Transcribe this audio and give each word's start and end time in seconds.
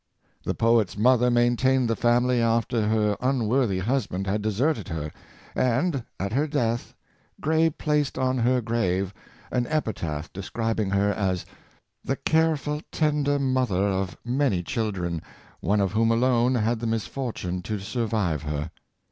The 0.45 0.55
poet's 0.55 0.97
mother 0.97 1.29
maintained 1.29 1.87
the 1.87 1.95
family 1.95 2.41
after 2.41 2.87
her 2.87 3.15
unworthy 3.21 3.77
hus 3.77 4.07
band 4.07 4.25
had 4.25 4.41
deserted 4.41 4.87
her; 4.87 5.11
and, 5.53 6.03
at 6.19 6.33
her 6.33 6.47
death, 6.47 6.95
Gray 7.39 7.69
placed 7.69 8.17
on 8.17 8.39
her 8.39 8.61
grave, 8.61 9.13
an 9.51 9.67
epitaph 9.67 10.33
describing 10.33 10.89
her 10.89 11.11
as" 11.13 11.45
the 12.03 12.15
careful, 12.15 12.81
tender 12.91 13.37
mother 13.37 13.83
of 13.85 14.17
many 14.25 14.63
children, 14.63 15.21
one 15.59 15.79
of 15.79 15.91
whom 15.91 16.09
alone 16.11 16.55
had 16.55 16.79
the 16.79 16.87
misfortune 16.87 17.61
to 17.61 17.77
survive 17.77 18.41
her." 18.41 18.71